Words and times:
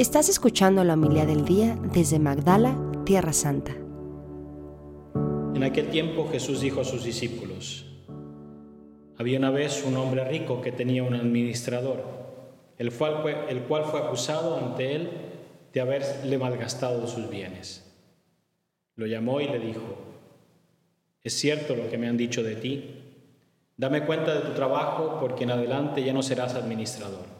Estás 0.00 0.30
escuchando 0.30 0.82
la 0.82 0.94
humildad 0.94 1.26
del 1.26 1.44
día 1.44 1.76
desde 1.92 2.18
Magdala, 2.18 2.74
Tierra 3.04 3.34
Santa. 3.34 3.72
En 5.54 5.62
aquel 5.62 5.90
tiempo 5.90 6.26
Jesús 6.32 6.62
dijo 6.62 6.80
a 6.80 6.86
sus 6.86 7.04
discípulos, 7.04 7.84
había 9.18 9.38
una 9.38 9.50
vez 9.50 9.84
un 9.86 9.98
hombre 9.98 10.24
rico 10.24 10.62
que 10.62 10.72
tenía 10.72 11.02
un 11.02 11.12
administrador, 11.12 12.02
el 12.78 12.90
cual 12.94 13.18
fue, 13.20 13.50
el 13.50 13.64
cual 13.64 13.84
fue 13.84 14.00
acusado 14.00 14.56
ante 14.56 14.96
él 14.96 15.10
de 15.74 15.82
haberle 15.82 16.38
malgastado 16.38 17.06
sus 17.06 17.28
bienes. 17.28 17.86
Lo 18.96 19.06
llamó 19.06 19.42
y 19.42 19.48
le 19.48 19.58
dijo, 19.58 19.98
¿es 21.22 21.38
cierto 21.38 21.76
lo 21.76 21.90
que 21.90 21.98
me 21.98 22.08
han 22.08 22.16
dicho 22.16 22.42
de 22.42 22.56
ti? 22.56 23.02
Dame 23.76 24.06
cuenta 24.06 24.32
de 24.32 24.48
tu 24.48 24.54
trabajo 24.54 25.18
porque 25.20 25.44
en 25.44 25.50
adelante 25.50 26.02
ya 26.02 26.14
no 26.14 26.22
serás 26.22 26.54
administrador. 26.54 27.39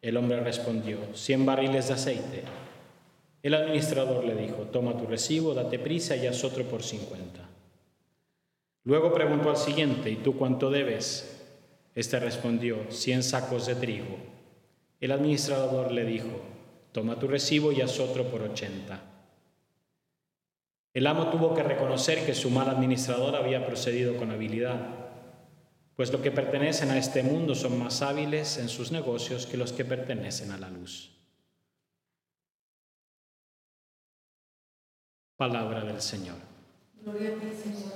El 0.00 0.16
hombre 0.16 0.40
respondió, 0.40 0.98
cien 1.14 1.44
barriles 1.44 1.88
de 1.88 1.94
aceite. 1.94 2.42
El 3.42 3.54
administrador 3.54 4.24
le 4.24 4.34
dijo, 4.34 4.62
toma 4.72 4.96
tu 4.96 5.06
recibo, 5.06 5.54
date 5.54 5.78
prisa 5.78 6.16
y 6.16 6.26
haz 6.26 6.44
otro 6.44 6.64
por 6.64 6.82
cincuenta. 6.82 7.48
Luego 8.84 9.12
preguntó 9.12 9.50
al 9.50 9.56
siguiente, 9.56 10.10
¿y 10.10 10.16
tú 10.16 10.36
cuánto 10.36 10.70
debes? 10.70 11.44
Este 11.94 12.20
respondió, 12.20 12.90
cien 12.90 13.22
sacos 13.22 13.66
de 13.66 13.74
trigo. 13.74 14.16
El 15.00 15.12
administrador 15.12 15.90
le 15.92 16.04
dijo, 16.04 16.40
toma 16.92 17.18
tu 17.18 17.26
recibo 17.26 17.72
y 17.72 17.80
haz 17.80 17.98
otro 18.00 18.24
por 18.24 18.42
ochenta. 18.42 19.02
El 20.94 21.06
amo 21.06 21.28
tuvo 21.28 21.54
que 21.54 21.62
reconocer 21.62 22.24
que 22.24 22.34
su 22.34 22.50
mal 22.50 22.68
administrador 22.68 23.36
había 23.36 23.66
procedido 23.66 24.16
con 24.16 24.30
habilidad 24.30 25.07
pues 25.98 26.12
los 26.12 26.20
que 26.20 26.30
pertenecen 26.30 26.90
a 26.90 26.96
este 26.96 27.24
mundo 27.24 27.56
son 27.56 27.76
más 27.76 28.02
hábiles 28.02 28.58
en 28.58 28.68
sus 28.68 28.92
negocios 28.92 29.46
que 29.46 29.56
los 29.56 29.72
que 29.72 29.84
pertenecen 29.84 30.52
a 30.52 30.56
la 30.56 30.70
luz. 30.70 31.10
Palabra 35.36 35.82
del 35.82 36.00
Señor. 36.00 36.36
Gloria 37.02 37.30
a 37.30 37.40
ti, 37.40 37.46
Señor. 37.50 37.92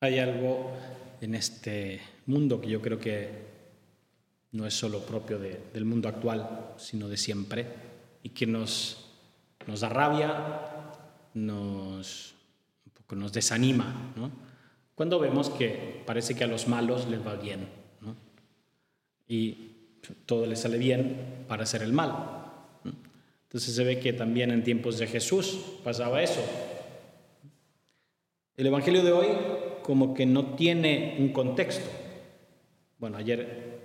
Hay 0.00 0.18
algo 0.18 0.72
en 1.20 1.36
este 1.36 2.00
mundo 2.26 2.60
que 2.60 2.68
yo 2.68 2.82
creo 2.82 2.98
que 2.98 3.28
no 4.50 4.66
es 4.66 4.74
solo 4.74 5.06
propio 5.06 5.38
del 5.38 5.84
mundo 5.84 6.08
actual, 6.08 6.74
sino 6.78 7.06
de 7.06 7.16
siempre 7.16 7.97
y 8.22 8.30
que 8.30 8.46
nos, 8.46 9.10
nos 9.66 9.80
da 9.80 9.88
rabia, 9.88 10.92
nos, 11.34 12.34
un 12.86 12.92
poco 12.92 13.16
nos 13.16 13.32
desanima, 13.32 14.12
¿no? 14.16 14.30
cuando 14.94 15.20
vemos 15.20 15.50
que 15.50 16.02
parece 16.06 16.34
que 16.34 16.44
a 16.44 16.48
los 16.48 16.66
malos 16.66 17.08
les 17.08 17.24
va 17.24 17.36
bien 17.36 17.68
¿no? 18.00 18.16
y 19.28 19.72
todo 20.26 20.46
les 20.46 20.60
sale 20.60 20.78
bien 20.78 21.44
para 21.46 21.62
hacer 21.62 21.82
el 21.82 21.92
mal. 21.92 22.34
Entonces 23.44 23.74
se 23.74 23.84
ve 23.84 23.98
que 23.98 24.12
también 24.12 24.50
en 24.50 24.62
tiempos 24.62 24.98
de 24.98 25.06
Jesús 25.06 25.58
pasaba 25.82 26.22
eso. 26.22 26.40
El 28.56 28.66
Evangelio 28.66 29.02
de 29.02 29.12
hoy 29.12 29.28
como 29.82 30.12
que 30.12 30.26
no 30.26 30.54
tiene 30.56 31.16
un 31.18 31.32
contexto. 31.32 31.88
Bueno, 32.98 33.16
ayer 33.16 33.77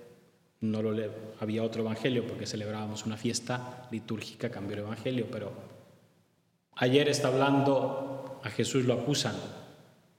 no 0.64 0.82
lo 0.82 0.98
había 1.42 1.62
otro 1.62 1.82
evangelio 1.82 2.26
porque 2.26 2.46
celebrábamos 2.46 3.06
una 3.06 3.18
fiesta 3.18 3.86
litúrgica, 3.92 4.50
cambió 4.50 4.78
el 4.78 4.84
evangelio, 4.84 5.28
pero 5.30 5.52
ayer 6.76 7.10
está 7.10 7.28
hablando, 7.28 8.40
a 8.42 8.50
Jesús 8.50 8.86
lo 8.86 8.94
acusan 8.94 9.36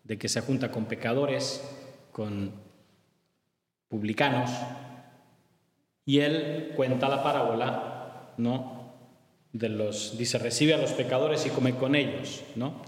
de 0.03 0.19
que 0.19 0.29
se 0.29 0.43
junta 0.43 0.71
con 0.71 0.85
pecadores, 0.85 1.65
con 2.13 2.53
publicanos, 3.89 4.51
y 6.05 6.19
él 6.19 6.73
cuenta 6.77 7.09
la 7.09 7.23
parábola, 7.23 8.35
¿no? 8.37 8.93
De 9.51 9.71
los, 9.71 10.19
dice, 10.19 10.39
recibe 10.39 10.75
a 10.75 10.79
los 10.79 10.93
pecadores 10.93 11.47
y 11.47 11.51
come 11.51 11.75
con 11.75 11.95
ellos, 11.95 12.45
¿no? 12.55 12.83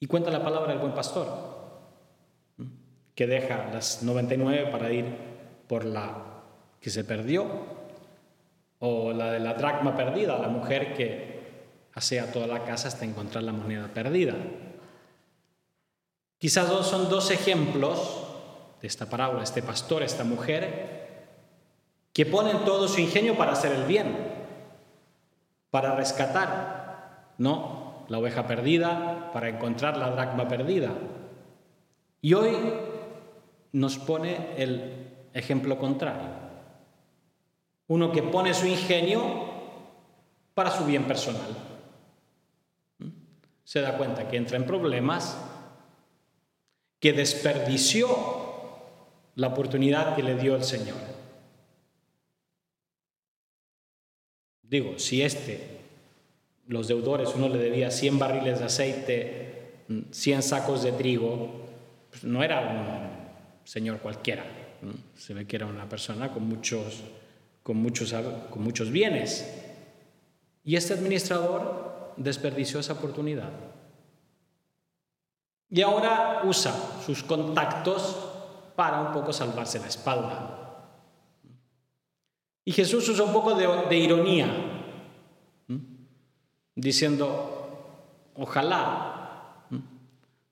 Y 0.00 0.06
cuenta 0.06 0.32
la 0.32 0.42
palabra 0.42 0.72
del 0.72 0.80
buen 0.80 0.94
pastor, 0.94 1.28
que 3.14 3.28
deja 3.28 3.70
las 3.72 4.02
99 4.02 4.72
para 4.72 4.92
ir 4.92 5.29
por 5.70 5.84
la 5.84 6.24
que 6.80 6.90
se 6.90 7.04
perdió, 7.04 7.46
o 8.80 9.12
la 9.12 9.30
de 9.30 9.38
la 9.38 9.54
dracma 9.54 9.96
perdida, 9.96 10.36
la 10.36 10.48
mujer 10.48 10.94
que 10.94 11.42
asea 11.94 12.32
toda 12.32 12.48
la 12.48 12.64
casa 12.64 12.88
hasta 12.88 13.04
encontrar 13.04 13.44
la 13.44 13.52
moneda 13.52 13.86
perdida. 13.86 14.34
Quizás 16.38 16.66
son 16.84 17.08
dos 17.08 17.30
ejemplos 17.30 18.26
de 18.80 18.88
esta 18.88 19.08
parábola, 19.08 19.44
este 19.44 19.62
pastor, 19.62 20.02
esta 20.02 20.24
mujer, 20.24 21.28
que 22.12 22.26
ponen 22.26 22.64
todo 22.64 22.88
su 22.88 23.00
ingenio 23.00 23.36
para 23.36 23.52
hacer 23.52 23.70
el 23.70 23.84
bien, 23.84 24.16
para 25.70 25.94
rescatar, 25.94 27.28
¿no? 27.38 28.06
La 28.08 28.18
oveja 28.18 28.44
perdida, 28.48 29.30
para 29.32 29.48
encontrar 29.48 29.96
la 29.98 30.10
dracma 30.10 30.48
perdida. 30.48 30.90
Y 32.20 32.34
hoy 32.34 32.56
nos 33.70 33.98
pone 33.98 34.56
el 34.56 35.09
ejemplo 35.34 35.78
contrario. 35.78 36.28
Uno 37.86 38.12
que 38.12 38.22
pone 38.22 38.54
su 38.54 38.66
ingenio 38.66 39.50
para 40.54 40.70
su 40.70 40.84
bien 40.84 41.04
personal. 41.04 41.56
Se 43.64 43.80
da 43.80 43.96
cuenta 43.96 44.28
que 44.28 44.36
entra 44.36 44.56
en 44.56 44.66
problemas, 44.66 45.38
que 46.98 47.12
desperdició 47.12 48.08
la 49.36 49.48
oportunidad 49.48 50.16
que 50.16 50.22
le 50.22 50.34
dio 50.36 50.56
el 50.56 50.64
Señor. 50.64 50.98
Digo, 54.62 54.98
si 54.98 55.22
este, 55.22 55.80
los 56.68 56.86
deudores, 56.86 57.32
uno 57.34 57.48
le 57.48 57.58
debía 57.58 57.90
100 57.90 58.18
barriles 58.18 58.60
de 58.60 58.64
aceite, 58.64 59.84
100 60.10 60.42
sacos 60.42 60.84
de 60.84 60.92
trigo, 60.92 61.66
pues 62.10 62.22
no 62.22 62.44
era 62.44 62.60
un 62.60 63.64
señor 63.64 63.98
cualquiera. 63.98 64.44
Se 65.16 65.34
ve 65.34 65.46
que 65.46 65.56
era 65.56 65.66
una 65.66 65.88
persona 65.88 66.32
con 66.32 66.48
muchos, 66.48 67.02
con 67.62 67.76
muchos, 67.76 68.14
con 68.50 68.62
muchos 68.62 68.90
bienes. 68.90 69.62
Y 70.64 70.76
este 70.76 70.94
administrador 70.94 72.14
desperdició 72.16 72.80
esa 72.80 72.94
oportunidad. 72.94 73.50
Y 75.70 75.82
ahora 75.82 76.42
usa 76.44 76.74
sus 77.04 77.22
contactos 77.22 78.16
para 78.74 79.00
un 79.00 79.12
poco 79.12 79.32
salvarse 79.32 79.78
la 79.78 79.86
espalda. 79.86 80.56
Y 82.64 82.72
Jesús 82.72 83.08
usa 83.08 83.24
un 83.24 83.32
poco 83.32 83.54
de, 83.54 83.66
de 83.88 83.96
ironía, 83.96 84.48
diciendo, 86.74 88.30
ojalá, 88.34 89.66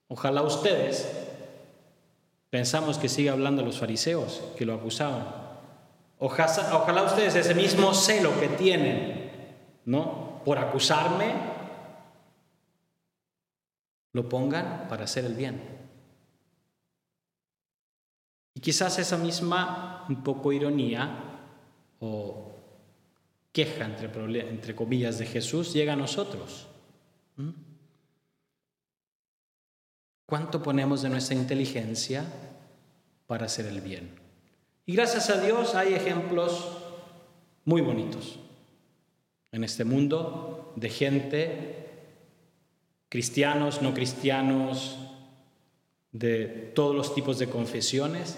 ojalá 0.07 0.41
ustedes 0.41 1.28
Pensamos 2.49 2.97
que 2.97 3.09
sigue 3.09 3.29
hablando 3.29 3.63
los 3.63 3.79
fariseos 3.79 4.41
que 4.57 4.65
lo 4.65 4.73
acusaban. 4.73 5.25
Ojalá, 6.17 6.75
ojalá 6.75 7.03
ustedes 7.03 7.35
ese 7.35 7.53
mismo 7.53 7.93
celo 7.93 8.37
que 8.39 8.49
tienen, 8.49 9.31
¿no? 9.85 10.41
Por 10.43 10.57
acusarme, 10.57 11.33
lo 14.13 14.27
pongan 14.27 14.87
para 14.89 15.03
hacer 15.03 15.25
el 15.25 15.35
bien. 15.35 15.61
Y 18.55 18.61
quizás 18.61 18.97
esa 18.99 19.17
misma 19.17 20.05
un 20.09 20.23
poco 20.23 20.51
ironía 20.51 21.09
o 21.99 22.51
queja 23.51 23.85
entre, 23.85 24.09
entre 24.49 24.75
comillas 24.75 25.19
de 25.19 25.25
Jesús 25.25 25.71
llega 25.71 25.93
a 25.93 25.95
nosotros. 25.95 26.67
¿Cuánto 30.29 30.61
ponemos 30.61 31.01
de 31.01 31.09
nuestra 31.09 31.33
inteligencia 31.33 32.23
para 33.25 33.47
hacer 33.47 33.65
el 33.65 33.81
bien? 33.81 34.11
Y 34.85 34.93
gracias 34.93 35.31
a 35.31 35.41
Dios 35.41 35.73
hay 35.73 35.95
ejemplos 35.95 36.77
muy 37.65 37.81
bonitos 37.81 38.37
en 39.51 39.63
este 39.63 39.85
mundo 39.85 40.71
de 40.75 40.89
gente, 40.89 41.89
cristianos, 43.09 43.81
no 43.81 43.95
cristianos, 43.95 44.99
de 46.11 46.45
todos 46.75 46.95
los 46.95 47.15
tipos 47.15 47.39
de 47.39 47.49
confesiones, 47.49 48.37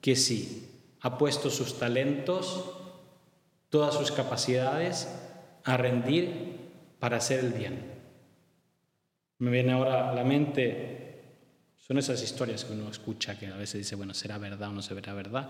que 0.00 0.16
sí, 0.16 0.68
ha 1.00 1.18
puesto 1.18 1.50
sus 1.50 1.78
talentos, 1.78 2.74
todas 3.68 3.94
sus 3.94 4.10
capacidades 4.10 5.08
a 5.62 5.76
rendir 5.76 6.72
para 6.98 7.18
hacer 7.18 7.38
el 7.38 7.52
bien. 7.52 7.92
Me 9.38 9.52
viene 9.52 9.70
ahora 9.70 10.10
a 10.10 10.14
la 10.16 10.24
mente, 10.24 11.07
son 11.88 11.96
esas 11.96 12.22
historias 12.22 12.66
que 12.66 12.74
uno 12.74 12.90
escucha 12.90 13.38
que 13.38 13.46
a 13.46 13.56
veces 13.56 13.78
dice, 13.78 13.96
bueno, 13.96 14.12
¿será 14.12 14.36
verdad 14.36 14.68
o 14.68 14.72
no 14.72 14.82
será 14.82 15.14
verdad? 15.14 15.48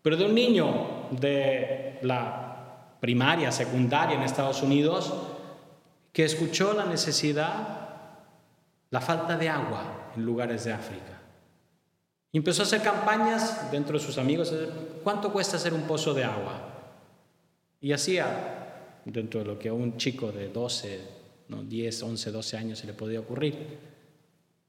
Pero 0.00 0.16
de 0.16 0.24
un 0.24 0.34
niño 0.34 1.08
de 1.10 1.98
la 2.02 2.96
primaria, 3.00 3.50
secundaria 3.50 4.16
en 4.16 4.22
Estados 4.22 4.62
Unidos, 4.62 5.12
que 6.12 6.24
escuchó 6.24 6.72
la 6.72 6.86
necesidad, 6.86 7.80
la 8.90 9.00
falta 9.00 9.36
de 9.36 9.48
agua 9.48 10.12
en 10.14 10.24
lugares 10.24 10.64
de 10.64 10.72
África. 10.72 11.20
Empezó 12.32 12.62
a 12.62 12.66
hacer 12.66 12.82
campañas 12.82 13.68
dentro 13.72 13.98
de 13.98 14.04
sus 14.04 14.18
amigos, 14.18 14.54
¿cuánto 15.02 15.32
cuesta 15.32 15.56
hacer 15.56 15.74
un 15.74 15.82
pozo 15.82 16.14
de 16.14 16.22
agua? 16.22 16.60
Y 17.80 17.92
hacía, 17.92 19.00
dentro 19.04 19.40
de 19.40 19.46
lo 19.46 19.58
que 19.58 19.70
a 19.70 19.72
un 19.72 19.96
chico 19.96 20.30
de 20.30 20.48
12, 20.48 21.00
¿no? 21.48 21.64
10, 21.64 22.02
11, 22.04 22.30
12 22.30 22.56
años 22.56 22.78
se 22.78 22.86
le 22.86 22.92
podía 22.92 23.18
ocurrir, 23.18 23.95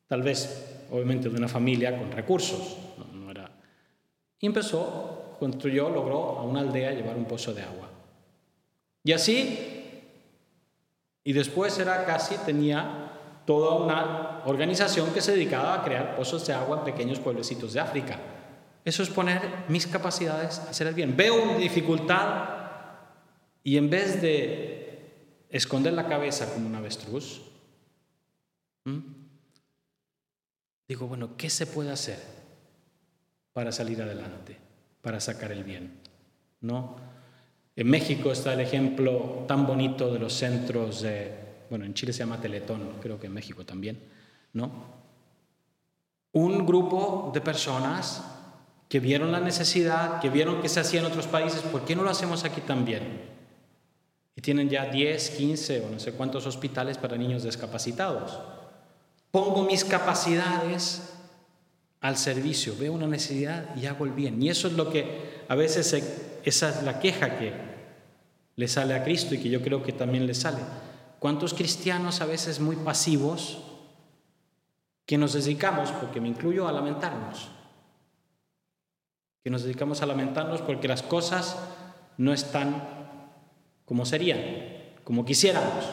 tal 0.08 0.24
vez, 0.24 0.86
obviamente, 0.92 1.30
de 1.30 1.38
una 1.38 1.48
familia 1.48 1.98
con 1.98 2.12
recursos. 2.12 2.78
No, 3.14 3.32
era... 3.32 3.52
Y 4.40 4.46
empezó, 4.46 5.36
construyó, 5.40 5.90
logró 5.90 6.40
a 6.40 6.44
una 6.44 6.62
aldea 6.62 6.92
llevar 6.92 7.18
un 7.18 7.26
pozo 7.26 7.54
de 7.54 7.62
agua. 7.62 7.90
Y 9.04 9.12
así 9.12 9.78
y 11.28 11.34
después 11.34 11.78
era 11.78 12.06
casi, 12.06 12.38
tenía 12.46 13.12
toda 13.46 13.74
una 13.74 14.44
organización 14.46 15.14
que 15.14 15.20
se 15.20 15.34
dedicaba 15.34 15.74
a 15.74 15.84
crear 15.84 16.16
pozos 16.16 16.48
de 16.48 16.54
agua 16.54 16.78
en 16.78 16.86
pequeños 16.86 17.20
pueblecitos 17.20 17.74
de 17.74 17.82
África. 17.82 18.18
Eso 18.86 19.04
es 19.04 19.10
poner 19.10 19.42
mis 19.68 19.88
capacidades 19.88 20.60
a 20.60 20.70
hacer 20.70 20.88
el 20.88 20.94
bien. 20.94 21.18
Veo 21.18 21.44
una 21.44 21.58
dificultad 21.58 22.48
y 23.62 23.76
en 23.76 23.90
vez 23.90 24.22
de 24.22 25.44
esconder 25.50 25.92
la 25.92 26.08
cabeza 26.08 26.54
como 26.54 26.66
un 26.66 26.76
avestruz, 26.76 27.42
digo, 30.88 31.08
bueno, 31.08 31.32
¿qué 31.38 31.50
se 31.50 31.66
puede 31.66 31.92
hacer 31.92 32.20
para 33.54 33.72
salir 33.72 34.02
adelante, 34.02 34.58
para 35.02 35.20
sacar 35.20 35.52
el 35.52 35.64
bien? 35.64 36.00
¿No? 36.62 36.96
En 37.76 37.90
México 37.90 38.32
está 38.32 38.54
el 38.54 38.62
ejemplo 38.62 39.46
tan 39.48 39.68
bonito 39.68 40.12
de 40.12 40.20
los 40.20 40.34
centros 40.34 41.02
de, 41.02 41.32
bueno, 41.70 41.86
en 41.86 41.94
Chile 41.94 42.14
se 42.14 42.20
llama 42.20 42.42
Teletón, 42.42 42.94
creo 43.02 43.20
que 43.20 43.28
en 43.28 43.34
México 43.34 43.66
también, 43.66 44.00
¿no? 44.54 44.98
Un 46.32 46.66
grupo 46.66 47.32
de 47.34 47.42
personas 47.42 48.24
que 48.90 49.00
vieron 49.00 49.32
la 49.32 49.40
necesidad, 49.40 50.20
que 50.22 50.30
vieron 50.30 50.62
que 50.62 50.70
se 50.70 50.80
hacía 50.80 51.02
en 51.02 51.06
otros 51.06 51.28
países, 51.28 51.62
¿por 51.62 51.84
qué 51.84 51.96
no 51.96 52.04
lo 52.04 52.10
hacemos 52.10 52.44
aquí 52.46 52.62
también? 52.62 53.22
Y 54.36 54.42
tienen 54.42 54.70
ya 54.70 54.86
10, 54.86 55.30
15 55.32 55.82
o 55.82 55.90
no 55.90 56.00
sé 56.00 56.14
cuántos 56.14 56.46
hospitales 56.46 56.98
para 56.98 57.18
niños 57.18 57.44
discapacitados. 57.44 58.40
Pongo 59.32 59.64
mis 59.64 59.84
capacidades 59.84 61.14
al 62.02 62.18
servicio, 62.18 62.76
veo 62.80 62.94
una 62.94 63.08
necesidad 63.08 63.76
y 63.76 63.86
hago 63.86 64.06
el 64.06 64.12
bien. 64.12 64.42
Y 64.42 64.50
eso 64.50 64.68
es 64.68 64.74
lo 64.74 64.90
que 64.90 65.44
a 65.48 65.56
veces, 65.56 65.94
esa 66.44 66.70
es 66.70 66.84
la 66.84 67.00
queja 67.00 67.38
que 67.38 67.54
le 68.56 68.68
sale 68.68 68.96
a 68.96 69.04
Cristo 69.04 69.36
y 69.36 69.40
que 69.40 69.50
yo 69.50 69.62
creo 69.62 69.84
que 69.84 69.94
también 69.94 70.28
le 70.28 70.34
sale. 70.34 70.60
¿Cuántos 71.20 71.54
cristianos 71.54 72.22
a 72.22 72.26
veces 72.26 72.60
muy 72.60 72.76
pasivos 72.76 73.60
que 75.06 75.18
nos 75.18 75.34
dedicamos, 75.34 75.92
porque 75.92 76.22
me 76.22 76.28
incluyo, 76.28 76.68
a 76.68 76.72
lamentarnos? 76.72 77.50
Que 79.44 79.50
nos 79.50 79.64
dedicamos 79.64 80.02
a 80.02 80.06
lamentarnos 80.06 80.62
porque 80.62 80.88
las 80.88 81.02
cosas 81.02 81.58
no 82.18 82.34
están 82.34 82.84
como 83.86 84.06
serían, 84.06 84.42
como 85.04 85.24
quisiéramos. 85.24 85.86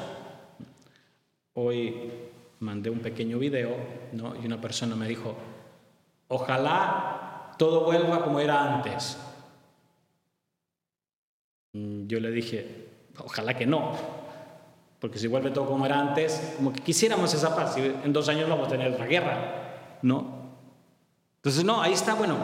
Hoy 1.54 2.10
mandé 2.60 2.90
un 2.90 3.00
pequeño 3.00 3.38
video 3.38 3.76
y 4.12 4.46
una 4.46 4.60
persona 4.60 4.96
me 4.96 5.08
dijo, 5.08 5.34
ojalá 6.28 7.54
todo 7.58 7.84
vuelva 7.84 8.22
como 8.22 8.40
era 8.40 8.74
antes. 8.74 9.18
Mm, 11.72 12.06
yo 12.06 12.20
le 12.20 12.30
dije, 12.30 12.88
ojalá 13.18 13.54
que 13.54 13.66
no, 13.66 13.92
porque 15.00 15.18
si 15.18 15.26
vuelve 15.26 15.50
todo 15.50 15.66
como 15.66 15.84
era 15.86 16.00
antes, 16.00 16.54
como 16.56 16.72
que 16.72 16.80
quisiéramos 16.80 17.32
esa 17.34 17.54
paz, 17.54 17.76
y 17.76 17.80
en 17.82 18.12
dos 18.12 18.28
años 18.28 18.48
vamos 18.48 18.68
a 18.68 18.70
tener 18.70 18.92
otra 18.92 19.06
guerra, 19.06 19.98
¿no? 20.02 20.44
Entonces, 21.36 21.64
no, 21.64 21.82
ahí 21.82 21.92
está, 21.92 22.14
bueno, 22.14 22.36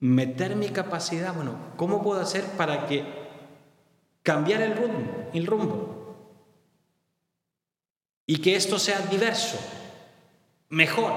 meter 0.00 0.56
mi 0.56 0.68
capacidad, 0.68 1.34
bueno, 1.34 1.54
¿cómo 1.76 2.02
puedo 2.02 2.20
hacer 2.20 2.44
para 2.56 2.86
que 2.86 3.04
cambiar 4.22 4.62
el 4.62 4.76
rumbo, 4.76 5.30
el 5.32 5.46
rumbo? 5.46 5.95
Y 8.26 8.38
que 8.38 8.56
esto 8.56 8.78
sea 8.78 9.00
diverso, 9.02 9.56
mejor. 10.68 11.12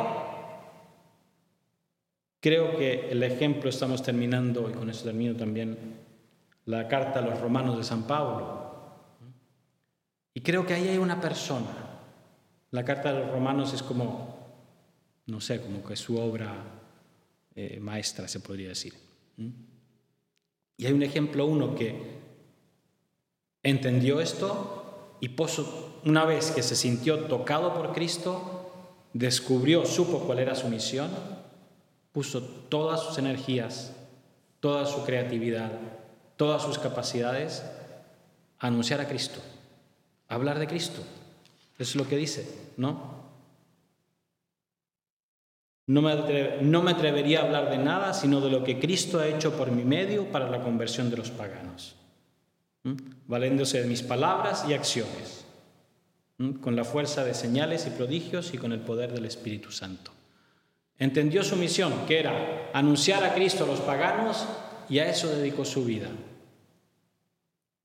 Creo 2.39 2.77
que 2.77 3.09
el 3.09 3.23
ejemplo 3.23 3.69
estamos 3.69 4.03
terminando, 4.03 4.69
y 4.69 4.73
con 4.73 4.89
eso 4.89 5.05
termino 5.05 5.35
también, 5.35 5.97
la 6.65 6.87
carta 6.87 7.19
a 7.19 7.23
los 7.23 7.41
romanos 7.41 7.77
de 7.77 7.83
San 7.83 8.03
Pablo. 8.03 8.59
Y 10.35 10.41
creo 10.41 10.65
que 10.65 10.75
ahí 10.75 10.87
hay 10.87 10.97
una 10.99 11.19
persona. 11.19 11.89
La 12.71 12.85
carta 12.85 13.11
de 13.11 13.19
los 13.21 13.31
romanos 13.31 13.73
es 13.73 13.81
como, 13.81 14.37
no 15.25 15.41
sé, 15.41 15.59
como 15.61 15.83
que 15.83 15.95
su 15.95 16.17
obra 16.19 16.53
eh, 17.55 17.79
maestra, 17.81 18.27
se 18.27 18.39
podría 18.39 18.69
decir. 18.69 18.93
Y 20.77 20.85
hay 20.85 20.93
un 20.93 21.03
ejemplo, 21.03 21.45
uno 21.47 21.75
que 21.75 22.19
entendió 23.63 24.21
esto 24.21 24.79
y 25.19 25.29
puso, 25.29 25.99
una 26.05 26.25
vez 26.25 26.51
que 26.51 26.63
se 26.63 26.75
sintió 26.75 27.25
tocado 27.25 27.73
por 27.73 27.93
Cristo, 27.93 28.71
descubrió, 29.13 29.85
supo 29.85 30.19
cuál 30.19 30.39
era 30.39 30.55
su 30.55 30.67
misión, 30.67 31.09
puso 32.11 32.41
todas 32.41 33.01
sus 33.01 33.17
energías, 33.17 33.93
toda 34.59 34.85
su 34.85 35.03
creatividad, 35.05 35.71
todas 36.37 36.63
sus 36.63 36.79
capacidades 36.79 37.63
a 38.59 38.67
anunciar 38.67 39.01
a 39.01 39.07
Cristo, 39.07 39.39
a 40.27 40.35
hablar 40.35 40.59
de 40.59 40.67
Cristo. 40.67 41.01
Eso 41.77 41.91
es 41.91 41.95
lo 41.95 42.07
que 42.07 42.17
dice, 42.17 42.71
¿no? 42.77 43.19
No 45.87 46.01
me, 46.01 46.61
no 46.61 46.83
me 46.83 46.91
atrevería 46.91 47.39
a 47.39 47.45
hablar 47.45 47.71
de 47.71 47.79
nada 47.79 48.13
sino 48.13 48.41
de 48.41 48.51
lo 48.51 48.63
que 48.63 48.79
Cristo 48.79 49.19
ha 49.19 49.27
hecho 49.27 49.57
por 49.57 49.71
mi 49.71 49.83
medio 49.83 50.31
para 50.31 50.49
la 50.49 50.61
conversión 50.61 51.09
de 51.09 51.17
los 51.17 51.31
paganos, 51.31 51.95
valiéndose 53.27 53.81
de 53.81 53.87
mis 53.87 54.01
palabras 54.01 54.65
y 54.67 54.73
acciones, 54.73 55.45
con 56.61 56.75
la 56.75 56.85
fuerza 56.85 57.23
de 57.25 57.33
señales 57.33 57.85
y 57.85 57.89
prodigios 57.91 58.53
y 58.53 58.57
con 58.57 58.71
el 58.71 58.79
poder 58.79 59.11
del 59.11 59.25
Espíritu 59.25 59.71
Santo. 59.71 60.11
Entendió 60.97 61.43
su 61.43 61.55
misión, 61.55 62.05
que 62.07 62.19
era 62.19 62.69
anunciar 62.73 63.23
a 63.23 63.33
Cristo 63.33 63.63
a 63.63 63.67
los 63.67 63.79
paganos, 63.81 64.45
y 64.89 64.99
a 64.99 65.09
eso 65.09 65.29
dedicó 65.29 65.65
su 65.65 65.85
vida. 65.85 66.09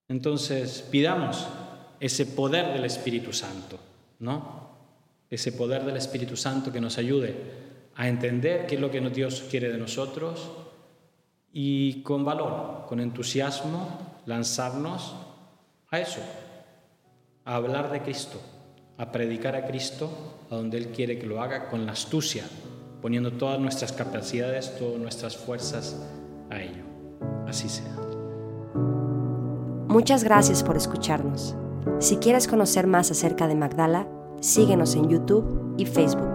Entonces, 0.09 0.83
pidamos 0.91 1.47
ese 2.01 2.27
poder 2.27 2.73
del 2.73 2.85
Espíritu 2.85 3.33
Santo, 3.33 3.79
¿no? 4.21 4.71
Ese 5.31 5.53
poder 5.53 5.85
del 5.85 5.97
Espíritu 5.97 6.37
Santo 6.37 6.73
que 6.73 6.81
nos 6.81 6.99
ayude 6.99 7.35
a 7.95 8.09
entender 8.09 8.67
qué 8.67 8.77
es 8.77 8.81
lo 8.81 8.91
que 8.91 9.01
Dios 9.01 9.45
quiere 9.51 9.71
de 9.71 9.79
nosotros 9.79 10.51
y 11.57 12.03
con 12.03 12.25
valor, 12.25 12.85
con 12.89 12.99
entusiasmo, 12.99 13.87
lanzarnos 14.27 15.15
a 15.89 16.01
eso, 16.01 16.21
a 17.45 17.55
hablar 17.55 17.93
de 17.93 18.03
Cristo, 18.03 18.41
a 18.99 19.13
predicar 19.13 19.55
a 19.55 19.65
Cristo 19.65 20.11
a 20.51 20.57
donde 20.57 20.79
Él 20.79 20.89
quiere 20.89 21.17
que 21.17 21.27
lo 21.27 21.41
haga 21.41 21.69
con 21.71 21.87
la 21.87 21.93
astucia, 21.93 22.45
poniendo 23.01 23.33
todas 23.33 23.61
nuestras 23.61 23.93
capacidades, 23.93 24.77
todas 24.77 25.01
nuestras 25.01 25.37
fuerzas 25.37 25.97
a 26.51 26.61
ello. 26.61 26.83
Así 27.47 27.69
sea. 27.69 27.97
Muchas 29.87 30.25
gracias 30.25 30.65
por 30.65 30.77
escucharnos. 30.77 31.55
Si 32.01 32.17
quieres 32.17 32.49
conocer 32.49 32.89
más 32.89 33.13
acerca 33.13 33.47
de 33.47 33.55
Magdala, 33.55 34.09
síguenos 34.41 34.97
en 34.97 35.09
YouTube 35.09 35.77
y 35.79 35.87
Facebook. 35.87 36.34